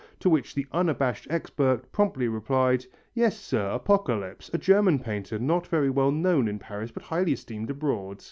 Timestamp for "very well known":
5.67-6.47